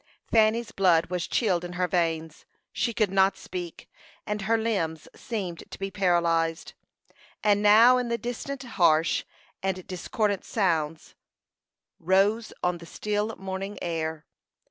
Fanny's 0.31 0.71
blood 0.71 1.11
was 1.11 1.27
chilled 1.27 1.63
in 1.63 1.73
her 1.73 1.87
veins; 1.87 2.43
she 2.73 2.91
could 2.91 3.11
not 3.11 3.37
speak, 3.37 3.87
and 4.25 4.41
her 4.41 4.57
limbs 4.57 5.07
seemed 5.15 5.63
to 5.69 5.77
be 5.77 5.91
paralyzed. 5.91 6.73
And 7.43 7.61
now 7.61 7.99
in 7.99 8.09
the 8.09 8.17
distance 8.17 8.63
harsh 8.63 9.25
and 9.61 9.85
discordant 9.85 10.43
sounds 10.43 11.13
rose 11.99 12.51
on 12.63 12.79
the 12.79 12.87
still 12.87 13.35
morning 13.35 13.77
air. 13.79 14.25